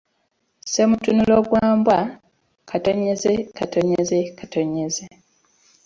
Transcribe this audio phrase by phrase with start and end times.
[0.63, 1.99] Ssemutunulo gwa mbwa,…